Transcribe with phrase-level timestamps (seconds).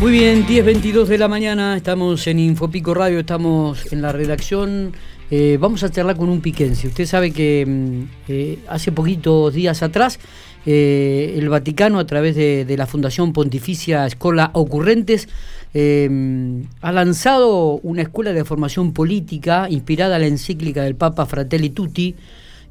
[0.00, 4.92] Muy bien, 10.22 de la mañana, estamos en Infopico Radio, estamos en la redacción.
[5.28, 6.86] Eh, vamos a charlar con un piquense.
[6.86, 10.20] Usted sabe que mm, eh, hace poquitos días atrás
[10.64, 15.28] eh, el Vaticano, a través de, la Fundación Pontificia Escola Ocurrentes,
[15.74, 22.14] ha lanzado una escuela de formación política inspirada en la encíclica del Papa Fratelli Tutti.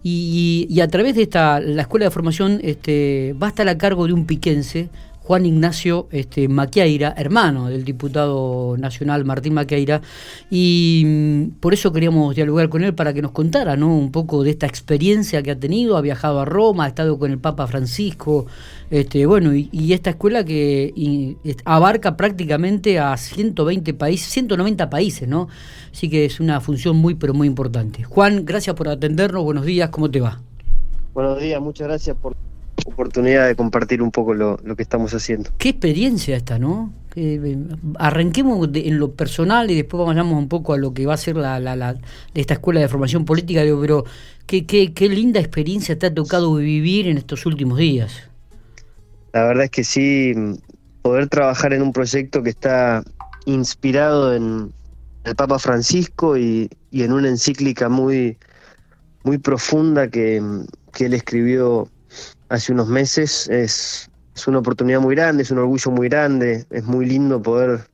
[0.02, 4.07] Y a través de esta, la escuela de formación este, va a estar a cargo
[4.07, 4.88] de un piquense,
[5.28, 10.00] Juan Ignacio este, Maqueira, hermano del diputado nacional Martín Maqueira,
[10.50, 13.94] y mm, por eso queríamos dialogar con él para que nos contara ¿no?
[13.94, 17.30] un poco de esta experiencia que ha tenido, ha viajado a Roma, ha estado con
[17.30, 18.45] el Papa Francisco,
[18.90, 25.50] este, bueno, y, esta escuela que abarca prácticamente a 120 países, 190 países, ¿no?
[25.91, 28.03] Así que es una función muy, pero muy importante.
[28.03, 30.39] Juan, gracias por atendernos, buenos días, ¿cómo te va?
[31.14, 32.34] Buenos días, muchas gracias por
[32.88, 35.50] oportunidad de compartir un poco lo, lo, que estamos haciendo.
[35.58, 36.94] Qué experiencia esta, ¿no?
[37.16, 37.58] Eh,
[38.00, 41.17] arranquemos de, en lo personal y después vayamos un poco a lo que va a
[41.17, 41.95] ser la, la, la
[42.34, 44.06] esta escuela de formación política, digo, pero
[44.45, 48.30] qué, qué, qué linda experiencia te ha tocado vivir en estos últimos días.
[49.33, 50.33] La verdad es que sí,
[51.02, 53.04] poder trabajar en un proyecto que está
[53.45, 54.72] inspirado en
[55.26, 58.38] el Papa Francisco y, y en una encíclica muy,
[59.23, 60.42] muy profunda que,
[60.94, 61.89] que él escribió
[62.50, 63.48] hace unos meses.
[63.50, 67.88] Es, es, una oportunidad muy grande, es un orgullo muy grande, es muy lindo poder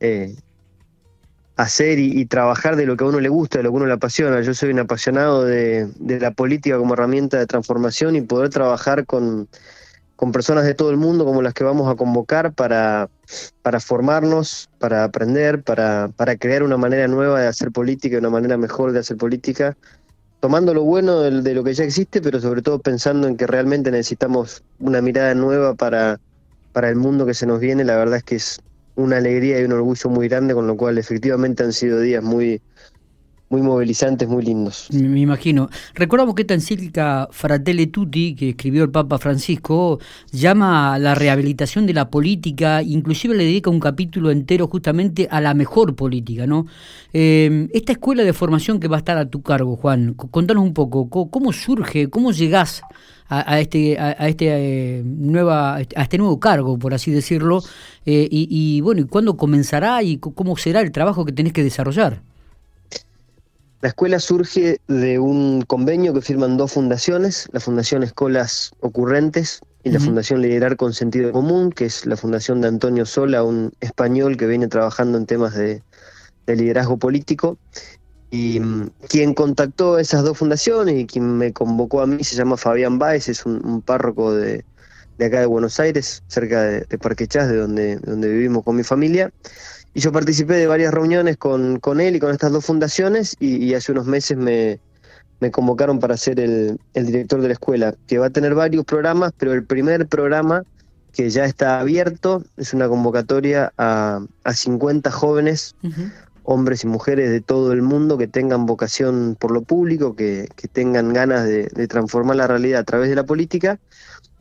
[0.00, 0.34] eh,
[1.56, 3.76] hacer y, y, trabajar de lo que a uno le gusta, de lo que a
[3.78, 4.40] uno le apasiona.
[4.40, 9.04] Yo soy un apasionado de, de la política como herramienta de transformación y poder trabajar
[9.04, 9.48] con,
[10.18, 13.08] con personas de todo el mundo como las que vamos a convocar para,
[13.62, 18.56] para formarnos, para aprender, para, para crear una manera nueva de hacer política, una manera
[18.56, 19.76] mejor de hacer política
[20.40, 23.46] tomando lo bueno de, de, lo que ya existe, pero sobre todo pensando en que
[23.46, 26.20] realmente necesitamos una mirada nueva para,
[26.72, 27.84] para el mundo que se nos viene.
[27.84, 28.60] La verdad es que es
[28.94, 32.60] una alegría y un orgullo muy grande, con lo cual efectivamente han sido días muy,
[33.50, 34.88] muy movilizantes, muy lindos.
[34.92, 35.70] Me imagino.
[35.94, 39.98] Recordamos que esta encíclica Fratelli Tutti, que escribió el Papa Francisco,
[40.30, 45.40] llama a la rehabilitación de la política, inclusive le dedica un capítulo entero justamente a
[45.40, 46.66] la mejor política, ¿no?
[47.12, 50.74] Eh, esta escuela de formación que va a estar a tu cargo, Juan, contanos un
[50.74, 52.82] poco, ¿cómo surge, cómo llegás
[53.30, 57.62] a, este, a, este eh, nueva, a este nuevo cargo, por así decirlo?
[58.04, 61.62] Eh, y, y bueno, ¿y cuándo comenzará y cómo será el trabajo que tenés que
[61.62, 62.22] desarrollar?
[63.80, 69.90] La escuela surge de un convenio que firman dos fundaciones, la Fundación Escolas Ocurrentes y
[69.90, 70.04] la uh -huh.
[70.06, 74.48] Fundación Liderar con Sentido Común, que es la fundación de Antonio Sola, un español que
[74.48, 75.82] viene trabajando en temas de,
[76.46, 77.56] de liderazgo político.
[78.30, 82.56] Y um, quien contactó esas dos fundaciones y quien me convocó a mí se llama
[82.56, 84.64] Fabián Báez, es un, un párroco de,
[85.18, 88.76] de, acá de Buenos Aires, cerca de, de Parque Chas, de donde, donde vivimos con
[88.76, 89.30] mi familia.
[89.94, 93.56] Y yo participé de varias reuniones con, con él y con estas dos fundaciones y,
[93.56, 94.78] y hace unos meses me,
[95.40, 98.84] me, convocaron para ser el, el, director de la escuela, que va a tener varios
[98.84, 100.62] programas, pero el primer programa
[101.12, 106.12] que ya está abierto es una convocatoria a, a 50 jóvenes, uh -huh.
[106.44, 110.68] hombres y mujeres de todo el mundo que tengan vocación por lo público, que, que
[110.68, 113.80] tengan ganas de, de, transformar la realidad a través de la política,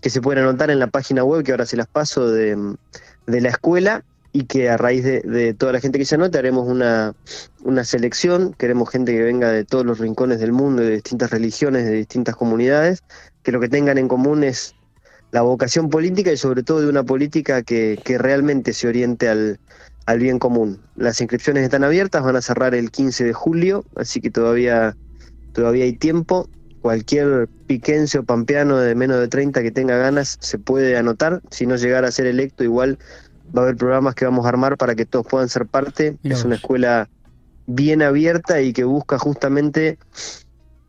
[0.07, 2.55] que se pueden anotar en la página web que ahora se las paso de,
[3.25, 6.37] de la escuela y que a raíz de, de, toda la gente que se anote
[6.37, 7.13] haremos una,
[7.65, 11.83] una selección, queremos gente que venga de todos los rincones del mundo, de distintas religiones,
[11.83, 13.03] de distintas comunidades,
[13.43, 14.75] que lo que tengan en común es
[15.31, 19.59] la vocación política y sobre todo de una política que, que realmente se oriente al,
[20.05, 20.79] al bien común.
[20.95, 24.95] Las inscripciones están abiertas, van a cerrar el 15 de julio, así que todavía,
[25.51, 26.47] todavía hay tiempo.
[26.87, 31.41] Cualquier piquense o pampeano de menos de 30 que tenga ganas se puede anotar.
[31.51, 32.97] Si no llegara a ser electo, igual
[33.53, 36.15] va a haber programas que vamos a armar para que todos puedan ser parte.
[36.23, 37.09] Es una escuela
[37.65, 39.97] bien abierta y que busca justamente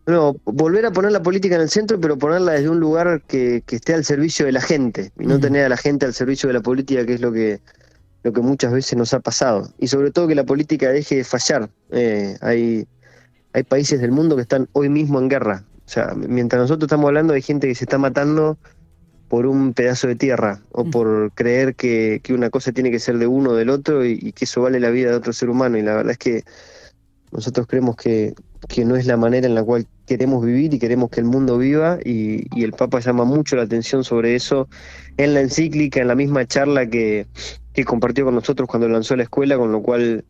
[0.07, 3.65] no, volver a poner la política en el centro, pero ponerla desde un lugar que,
[3.67, 6.47] que esté al servicio de la gente y no tener a la gente al servicio
[6.47, 7.61] de la política, que es lo que
[8.23, 9.69] lo que muchas veces nos ha pasado.
[9.79, 11.71] Y sobre todo que la política deje de fallar.
[11.91, 12.87] Eh, hay,
[13.53, 15.65] hay países del mundo que están hoy mismo en guerra.
[15.89, 18.59] O sea, mientras nosotros estamos hablando hay gente que se está matando
[19.29, 20.91] por un pedazo de tierra o mm.
[20.91, 24.19] por creer que, que, una cosa tiene que ser de uno o del otro y,
[24.21, 25.79] y, que eso vale la vida de otro ser humano.
[25.79, 26.45] Y la verdad es que
[27.33, 28.35] nosotros creemos que,
[28.69, 31.57] que no es la manera en la cual queremos vivir y queremos que el mundo
[31.57, 34.69] viva y, y, el Papa llama mucho la atención sobre eso
[35.17, 37.27] en la encíclica, en la misma charla que,
[37.73, 40.27] que compartió con nosotros cuando lanzó la escuela, con lo cual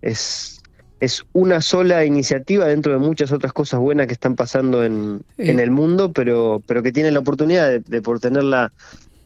[0.00, 0.62] es,
[1.00, 5.60] es una sola iniciativa dentro de muchas otras cosas buenas que están pasando en, en
[5.60, 8.72] el mundo, pero, pero que tiene la oportunidad de, de por tener la,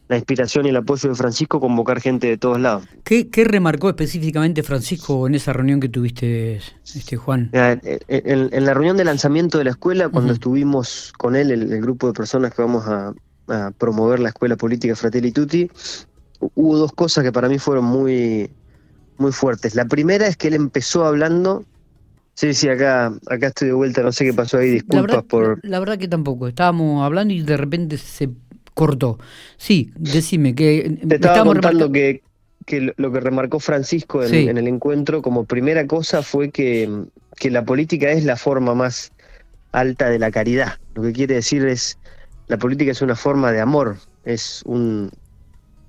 [0.09, 2.85] la inspiración y el apoyo de Francisco, convocar gente de todos lados.
[3.05, 7.51] ¿Qué, remarcó específicamente Francisco en esa reunión que tuviste, este Juan?
[7.53, 12.15] En, la reunión de lanzamiento de la escuela, cuando estuvimos con él, el, grupo de
[12.15, 13.13] personas que vamos a,
[13.79, 15.71] promover la escuela política Fratelli Tutti,
[16.55, 18.51] hubo dos cosas que para mí fueron muy,
[19.19, 19.75] muy fuertes.
[19.75, 21.65] La primera es que él empezó hablando
[22.39, 25.59] Sí, sí, acá, acá estoy de vuelta, no sé qué pasó ahí, disculpas por...
[25.65, 28.31] La verdad que tampoco, estábamos hablando y de repente se
[28.75, 29.19] cortó.
[29.57, 31.01] Sí, decime que...
[31.05, 32.23] Te estaba contando que,
[32.65, 36.89] que lo que remarcó Francisco en, el encuentro como primera cosa fue que,
[37.35, 39.11] que la política es la forma más
[39.73, 40.75] alta de la caridad.
[40.95, 41.99] Lo que quiere decir es,
[42.47, 45.11] la política es una forma de amor, es un,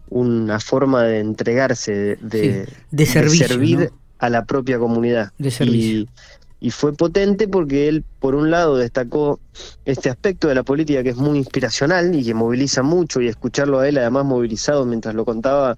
[0.09, 5.31] una forma de entregarse, de, de, servir a la propia comunidad.
[5.37, 6.07] De servicio
[6.59, 9.39] y fue potente porque él, por un lado, destacó
[9.85, 13.79] este aspecto de la política que es muy inspiracional y que moviliza mucho y escucharlo
[13.79, 15.77] a él además movilizado mientras lo contaba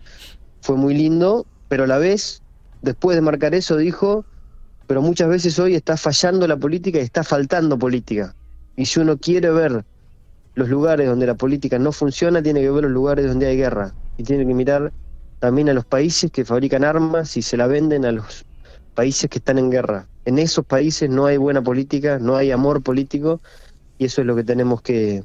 [0.61, 2.41] fue muy lindo, pero a la vez,
[2.81, 4.25] después de marcar eso, dijo,
[4.87, 8.35] pero muchas veces hoy está fallando la política y está faltando política.
[8.75, 9.85] Y si uno quiere ver
[10.53, 13.93] los lugares donde la política no funciona, tiene que ver los lugares donde hay guerra
[14.17, 14.91] y tiene que mirar
[15.39, 18.45] también a los países que fabrican armas y se la venden a los
[18.93, 20.07] países que están en guerra.
[20.25, 23.41] En esos países no hay buena política, no hay amor político
[23.97, 25.23] y eso es lo que tenemos que,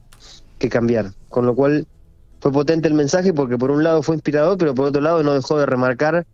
[0.70, 1.12] cambiar.
[1.28, 1.86] Con lo cual
[2.40, 5.34] fue potente el mensaje porque por un lado fue inspirador, pero por otro lado no
[5.34, 6.26] dejó de remarcar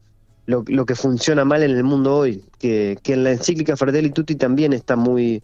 [0.47, 4.37] lo, que funciona mal en el mundo hoy, que, que en la encíclica Fratelli Tutti
[4.37, 5.43] también está muy,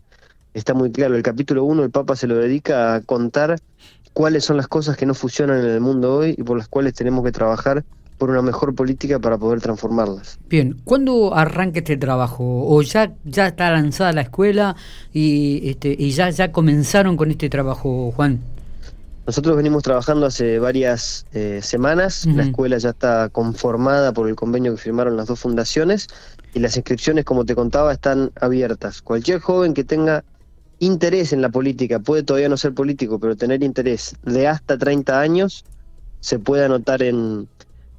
[0.59, 1.17] está muy claro.
[1.17, 3.59] El capítulo 1 el Papa se lo dedica a contar
[4.13, 6.95] cuáles son las cosas que no funcionan en el mundo hoy y por las cuales
[6.95, 7.85] tenemos que trabajar
[8.19, 10.39] por una mejor política para poder transformarlas.
[10.49, 12.45] Bien, ¿cuándo arranca este trabajo?
[12.45, 14.75] ¿O ya, ya está lanzada la escuela
[15.13, 18.41] y, este, y ya, ya comenzaron con este trabajo, Juan?
[19.25, 24.73] Nosotros venimos trabajando hace varias eh, semanas, la escuela ya está conformada por el convenio
[24.73, 26.09] que firmaron las dos fundaciones
[26.55, 29.03] y las inscripciones, como te contaba, están abiertas.
[29.03, 30.25] Cualquier joven que tenga
[30.81, 35.21] interés en la política, puede todavía no ser político, pero tener interés de hasta 30
[35.21, 35.65] años,
[36.21, 37.49] se puede anotar en,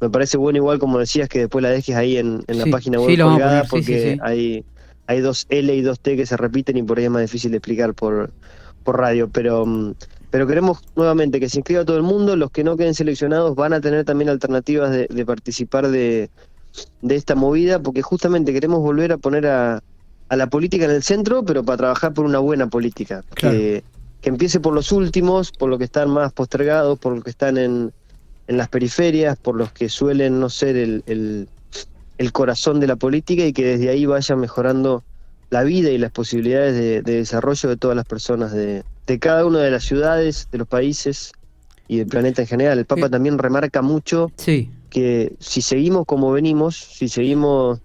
[0.00, 3.20] Me parece bueno igual como decías que después la dejes ahí en, la página web
[3.20, 4.64] colgada porque hay,
[5.06, 7.50] hay dos L y dos T que se repiten y por ahí es más difícil
[7.50, 8.30] de explicar por,
[8.82, 9.66] por radio, pero...
[9.66, 9.92] Mm,
[10.30, 13.72] pero queremos nuevamente que se inscriba todo el mundo, los que no queden seleccionados van
[13.72, 16.30] a tener también alternativas de, de participar de,
[17.02, 19.82] de esta movida, porque justamente queremos volver a poner a,
[20.30, 23.24] a la política en el centro, pero para trabajar por una buena política.
[23.34, 23.82] Que,
[24.22, 27.92] empiece por los últimos, por los que están más postergados, por los que están en,
[28.46, 33.44] en las periferias, por los que suelen no ser el, el, corazón de la política
[33.44, 35.02] y que desde ahí vaya mejorando
[35.50, 39.58] la vida y las posibilidades de, desarrollo de todas las personas de, de, cada una
[39.58, 41.32] de las ciudades, de los países
[41.88, 42.78] y del planeta en general.
[42.78, 44.30] El Papa también remarca mucho
[44.90, 47.80] que si seguimos como venimos, si seguimos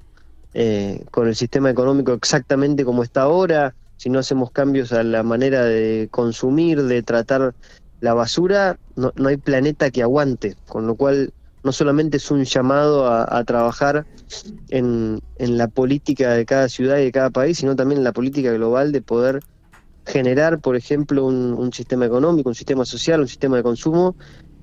[0.54, 5.24] eh, con el sistema económico exactamente como está ahora, si no hacemos cambios a la
[5.24, 7.56] manera de consumir, de tratar
[8.00, 11.34] la basura, no, hay planeta que aguante, con lo cual
[11.66, 14.06] no solamente es un llamado a, trabajar
[14.70, 18.54] en, la política de cada ciudad y de cada país, sino también en la política
[18.54, 19.42] global de poder
[20.06, 24.16] generar, por ejemplo, un sistema económico, un sistema social, un sistema de consumo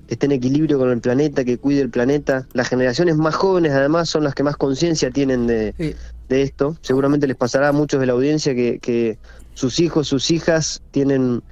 [0.07, 2.47] que esté en equilibrio con el planeta, que cuide el planeta.
[2.53, 5.95] Las generaciones más jóvenes además son las que más conciencia tienen de,
[6.29, 6.77] esto.
[6.81, 9.19] Seguramente les pasará a muchos de la audiencia que, que
[9.53, 11.43] sus hijos, sus hijas tienen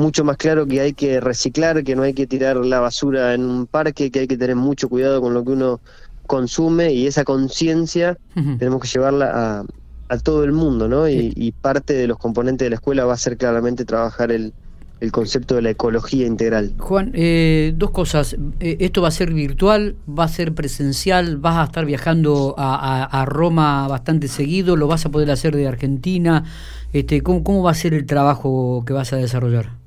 [0.00, 3.44] mucho más claro que hay que reciclar, que no hay que tirar la basura en
[3.44, 5.80] un parque, que hay que tener mucho cuidado con lo que uno
[6.26, 9.64] consume y esa conciencia tenemos que llevarla a,
[10.08, 11.08] a, todo el mundo, ¿no?
[11.08, 14.52] y, parte de los componentes de la escuela va a ser claramente trabajar el,
[15.00, 16.74] el concepto de la ecología integral.
[16.78, 18.36] Juan, eh, dos cosas.
[18.60, 19.96] Eh, ¿Esto va a ser virtual?
[20.06, 21.38] ¿Va a ser presencial?
[21.38, 24.76] ¿Vas a estar viajando a, Roma bastante seguido?
[24.76, 26.44] ¿Lo vas a poder hacer de Argentina?
[26.92, 29.79] Este, ¿cómo, ¿Cómo va a ser el trabajo que vas a desarrollar?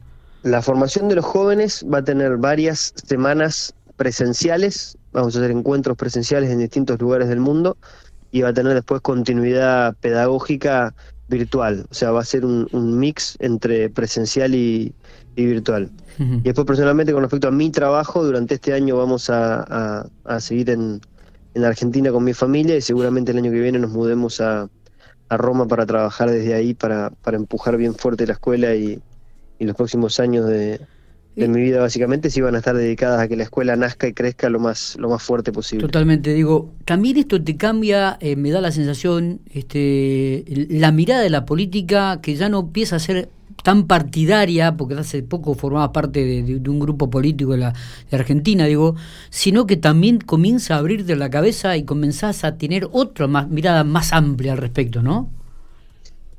[0.43, 4.97] La formación de los jóvenes va a tener varias semanas presenciales.
[5.13, 7.77] Vamos a hacer encuentros presenciales en distintos lugares del mundo
[8.29, 10.93] y va a tener después continuidad pedagógica
[11.29, 12.67] virtual, o sea, va a ser un,
[12.99, 14.93] mix entre presencial y,
[15.35, 15.89] virtual.
[16.19, 20.09] Y después personalmente con respecto a mi trabajo, durante este año vamos a,
[20.39, 20.99] seguir en,
[21.53, 24.69] en, Argentina con mi familia y seguramente el año que viene nos mudemos a,
[25.29, 29.01] Roma para trabajar desde ahí, para, para empujar bien fuerte la escuela y,
[29.59, 30.79] los próximos años de,
[31.35, 34.13] de mi vida básicamente si van a estar dedicadas a que la escuela nazca y
[34.13, 35.85] crezca lo más lo más fuerte posible.
[35.85, 41.29] Totalmente, digo, también esto te cambia, eh, me da la sensación, este, la mirada de
[41.29, 43.29] la política que ya no empieza a ser
[43.63, 47.73] tan partidaria, porque hace poco formaba parte de, un grupo político de, la,
[48.11, 48.95] de Argentina, digo,
[49.29, 53.83] sino que también comienza a abrirte la cabeza y comenzás a tener otra más, mirada
[53.83, 55.29] más amplia al respecto, ¿no?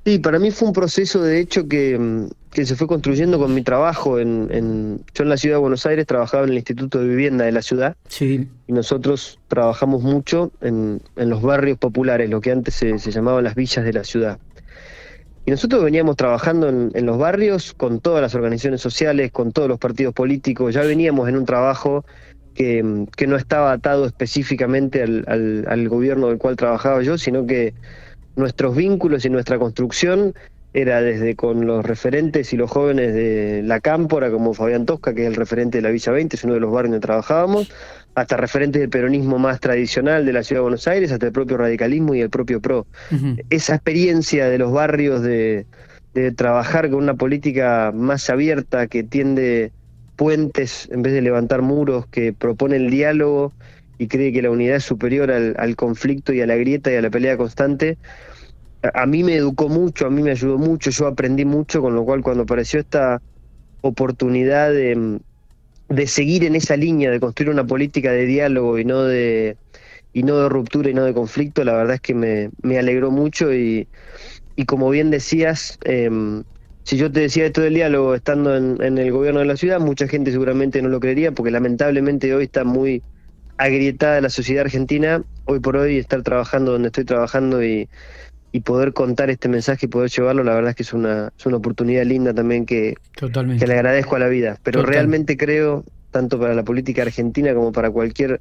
[0.04, 3.54] Sí, para mí fue un proceso de hecho que, mm, que se fue construyendo con
[3.54, 4.18] mi trabajo.
[4.18, 7.46] En, en, yo en la ciudad de Buenos Aires trabajaba en el Instituto de Vivienda
[7.46, 8.48] de la ciudad sí.
[8.66, 13.44] y nosotros trabajamos mucho en, en los barrios populares, lo que antes se, se, llamaban
[13.44, 14.38] las villas de la ciudad.
[15.46, 19.68] Y nosotros veníamos trabajando en, en, los barrios con todas las organizaciones sociales, con todos
[19.68, 22.04] los partidos políticos, ya veníamos en un trabajo
[22.54, 27.16] que, mm, que no estaba atado específicamente al, al, al gobierno del cual trabajaba yo,
[27.16, 27.72] sino que
[28.36, 30.34] nuestros vínculos y nuestra construcción
[30.72, 35.22] era desde con los referentes y los jóvenes de la Cámpora, como Fabián Tosca, que
[35.22, 37.72] es el referente de la Villa 20, es uno de los barrios donde trabajábamos,
[38.16, 41.58] hasta referentes del peronismo más tradicional de la Ciudad de Buenos Aires, hasta el propio
[41.58, 42.86] radicalismo y el propio PRO.
[43.12, 43.44] Uh -huh.
[43.50, 45.66] Esa experiencia de los barrios de,
[46.12, 49.70] de trabajar con una política más abierta, que tiende
[50.16, 53.52] puentes en vez de levantar muros, que propone el diálogo
[53.98, 57.02] y cree que la unidad es superior al, conflicto y a la grieta y a
[57.02, 57.98] la pelea constante,
[58.82, 62.04] a mí me educó mucho, a mí me ayudó mucho, yo aprendí mucho, con lo
[62.04, 63.22] cual cuando apareció esta
[63.80, 65.20] oportunidad de,
[65.88, 69.56] de seguir en esa línea, de construir una política de diálogo y no de
[70.12, 73.10] y no de ruptura y no de conflicto, la verdad es que me, me alegró
[73.10, 73.88] mucho y,
[74.54, 76.08] y como bien decías, eh,
[76.84, 79.80] si yo te decía esto del diálogo estando en, en, el gobierno de la ciudad,
[79.80, 83.02] mucha gente seguramente no lo creería, porque lamentablemente hoy está muy
[83.56, 87.88] agrietada la sociedad argentina, hoy por hoy estar trabajando donde estoy trabajando y,
[88.52, 91.46] y poder contar este mensaje y poder llevarlo, la verdad es que es una, es
[91.46, 92.94] una oportunidad linda también que,
[93.58, 94.58] que le agradezco a la vida.
[94.62, 98.40] Pero realmente creo, tanto para la política argentina como para cualquier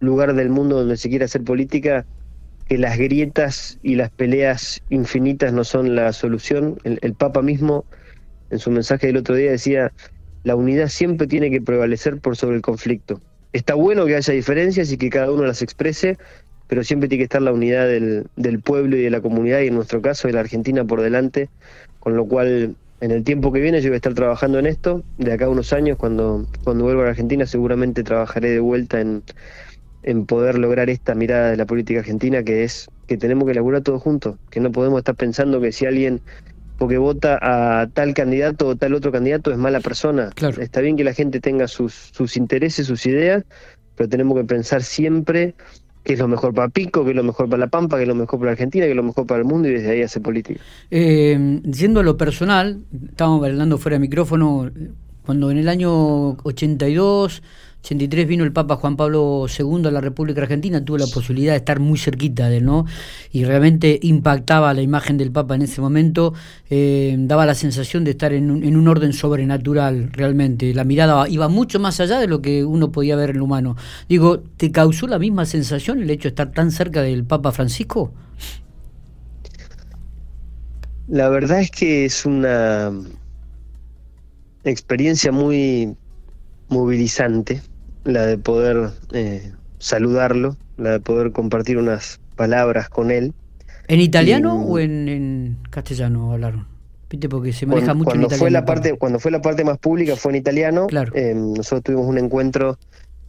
[0.00, 2.04] lugar del mundo donde se quiera hacer política,
[2.68, 6.78] que las grietas y las peleas infinitas no son la solución.
[6.84, 7.84] El, el Papa mismo,
[8.50, 9.92] en su mensaje del otro día, decía,
[10.42, 13.20] la unidad siempre tiene que prevalecer por sobre el conflicto.
[13.54, 16.18] Está bueno que haya diferencias y que cada uno las exprese,
[16.66, 19.68] pero siempre tiene que estar la unidad del, del, pueblo y de la comunidad, y
[19.68, 21.48] en nuestro caso de la Argentina por delante,
[22.00, 25.04] con lo cual en el tiempo que viene yo voy a estar trabajando en esto,
[25.18, 29.00] de acá a unos años, cuando, cuando vuelva a la Argentina seguramente trabajaré de vuelta
[29.00, 29.22] en,
[30.02, 33.82] en poder lograr esta mirada de la política argentina, que es que tenemos que laburar
[33.82, 36.22] todos juntos, que no podemos estar pensando que si alguien
[36.78, 40.30] porque vota a tal candidato o tal otro candidato es mala persona.
[40.34, 40.60] Claro.
[40.60, 43.44] Está bien que la gente tenga sus, sus intereses, sus ideas,
[43.96, 45.54] pero tenemos que pensar siempre
[46.02, 48.08] qué es lo mejor para Pico, qué es lo mejor para La Pampa, qué es
[48.08, 50.22] lo mejor para Argentina, qué es lo mejor para el mundo y desde ahí hacer
[50.22, 50.60] política.
[50.90, 54.70] Eh, yendo a lo personal, estábamos hablando fuera de micrófono,
[55.24, 57.42] cuando en el año 82
[57.84, 61.58] 83 vino el Papa Juan Pablo II a la República Argentina, tuve la posibilidad de
[61.58, 62.86] estar muy cerquita de él, ¿no?
[63.30, 66.32] Y realmente impactaba la imagen del Papa en ese momento,
[66.70, 70.72] eh, daba la sensación de estar en un, en un, orden sobrenatural, realmente.
[70.72, 73.76] La mirada iba mucho más allá de lo que uno podía ver en lo humano.
[74.08, 78.14] Digo, ¿te causó la misma sensación el hecho de estar tan cerca del Papa Francisco?
[81.06, 82.90] La verdad es que es una
[84.64, 85.94] experiencia muy
[86.68, 87.60] movilizante
[88.04, 93.32] la de poder eh, saludarlo, la de poder compartir unas palabras con él.
[93.88, 96.66] ¿En italiano y, o en, en, castellano hablaron?
[97.10, 97.28] ¿Viste?
[97.28, 98.40] Porque se maneja cuando, mucho cuando en italiano.
[98.40, 100.86] Fue la parte, cuando fue la parte más pública fue en italiano.
[100.86, 101.12] Claro.
[101.14, 102.78] Eh, nosotros tuvimos un encuentro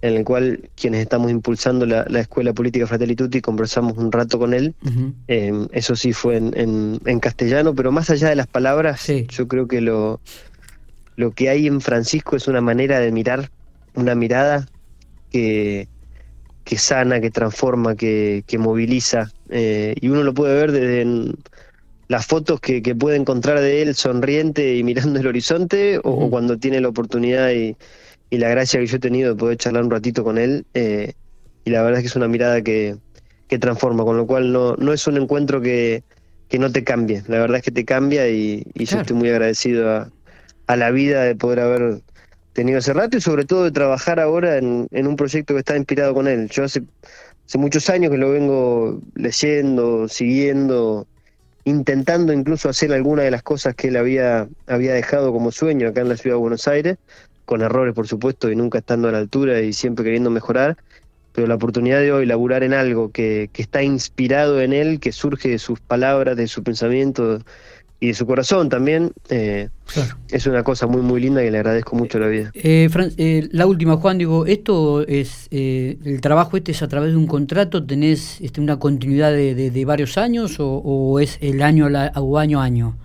[0.01, 4.37] en el cual quienes estamos impulsando la, la Escuela Política Fratelli Tutti conversamos un rato
[4.37, 4.75] con él.
[4.83, 5.13] Uh -huh.
[5.27, 9.25] eh, eso sí fue en, en, en, castellano, pero más allá de las palabras, sí.
[9.29, 10.19] yo creo que lo,
[11.15, 13.49] lo que hay en Francisco es una manera de mirar,
[13.95, 14.67] una mirada
[15.31, 15.87] que,
[16.63, 19.31] que sana, que transforma, que, que moviliza.
[19.49, 21.35] Eh, y uno lo puede ver desde en
[22.07, 26.57] las fotos que, que, puede encontrar de él sonriente y mirando el horizonte, o, cuando
[26.57, 27.75] tiene la oportunidad y,
[28.29, 30.65] y, la gracia que yo he tenido de poder charlar un ratito con él.
[30.73, 31.13] Eh,
[31.63, 32.97] y la verdad es que es una mirada que,
[33.47, 36.03] que transforma, con lo cual no, no es un encuentro que,
[36.47, 37.23] que no te cambie.
[37.27, 38.97] La verdad es que te cambia y, y claro.
[38.97, 40.11] yo estoy muy agradecido a,
[40.67, 42.01] a la vida de poder haber
[42.55, 46.13] tenido ese rato y sobre todo de trabajar ahora en, un proyecto que está inspirado
[46.13, 46.49] con él.
[46.49, 46.83] Yo hace,
[47.45, 51.05] hace muchos años que lo vengo leyendo, siguiendo,
[51.65, 55.99] intentando incluso hacer alguna de las cosas que él había, había dejado como sueño acá
[56.01, 56.97] en la ciudad de Buenos Aires,
[57.43, 60.77] con errores por supuesto y nunca estando a la altura y siempre queriendo mejorar,
[61.33, 65.11] pero la oportunidad de hoy laburar en algo que, que está inspirado en él, que
[65.11, 67.39] surge de sus palabras, de su pensamiento,
[67.99, 69.69] y de su corazón también, eh,
[70.29, 72.51] es una cosa muy, muy linda y le agradezco mucho la vida.
[72.53, 77.17] Eh, eh, la última, Juan, digo, ¿esto es, el trabajo este es a través de
[77.17, 77.85] un contrato?
[77.85, 82.97] ¿Tenés este, una continuidad de, varios años o, es el año o año a año?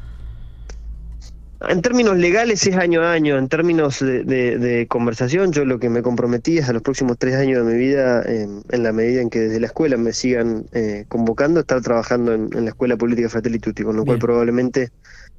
[1.69, 6.01] En términos legales es año a año, en términos de, conversación yo lo que me
[6.01, 9.41] comprometí es a los próximos tres años de mi vida, en la medida en que
[9.41, 13.83] desde la escuela me sigan eh, convocando, estar trabajando en, la Escuela Política Fratelli Tutti,
[13.83, 14.91] con lo cual probablemente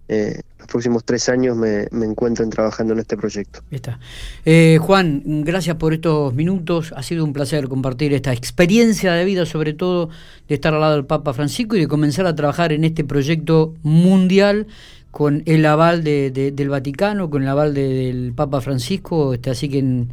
[0.08, 3.62] eh, los próximos tres años me, encuentren trabajando en este proyecto.
[3.72, 3.98] Está.
[4.46, 9.46] Eh, Juan, gracias por estos minutos, ha sido un placer compartir esta experiencia de vida,
[9.48, 10.10] sobre todo
[10.48, 13.74] de estar al lado del Papa Francisco y de comenzar a trabajar en este proyecto
[13.82, 14.68] mundial
[15.12, 20.06] con el aval de, del Vaticano, con el aval del Papa Francisco, este, así que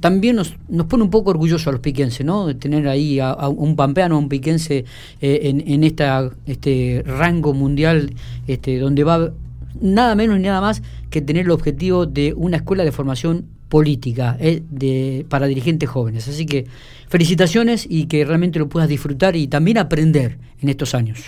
[0.00, 2.46] también nos, nos pone un poco orgullosos a los piquenses, ¿no?
[2.46, 4.84] De tener ahí a, un pampeano, a un piquense
[5.20, 8.14] eh, en, en esta, este rango mundial,
[8.48, 9.32] este, donde va
[9.80, 14.36] nada menos ni nada más que tener el objetivo de una escuela de formación política
[14.40, 16.26] eh, de, para dirigentes jóvenes.
[16.28, 16.66] Así que
[17.08, 21.20] felicitaciones y que realmente lo puedas disfrutar y también aprender en estos años.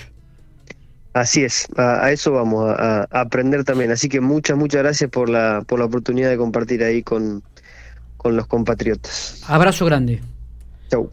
[1.21, 3.91] Así es, a, eso vamos, a, aprender también.
[3.91, 7.43] Así que muchas, muchas gracias por la, por la oportunidad de compartir ahí con,
[8.17, 9.43] con los compatriotas.
[9.49, 10.21] Abrazo grande.
[10.91, 11.11] Chau.